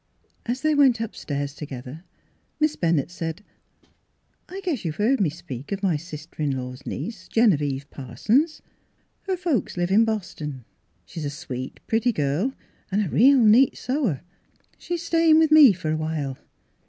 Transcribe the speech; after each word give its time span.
As 0.47 0.61
they 0.61 0.73
went 0.73 0.99
upstairs 0.99 1.53
together 1.53 2.03
Miss 2.59 2.75
Bennett 2.75 3.11
said," 3.11 3.43
I 4.49 4.59
guess 4.61 4.83
you've 4.83 4.95
heard 4.95 5.21
me 5.21 5.29
speak 5.29 5.71
of 5.71 5.83
my 5.83 5.95
sister 5.95 6.41
in 6.41 6.57
law's 6.57 6.87
niece, 6.87 7.27
Genevieve 7.27 7.87
Parsons? 7.91 8.63
Her 9.27 9.37
folks 9.37 9.77
live 9.77 9.91
in 9.91 10.03
Boston; 10.03 10.65
she's 11.05 11.23
a 11.25 11.29
sweet, 11.29 11.81
pretty 11.85 12.11
girl, 12.11 12.53
and 12.91 13.05
a 13.05 13.09
real 13.09 13.37
neat 13.37 13.77
sewer. 13.77 14.21
She's 14.79 15.03
stayin' 15.03 15.37
with 15.37 15.51
me 15.51 15.71
for 15.71 15.91
awhile." 15.91 16.39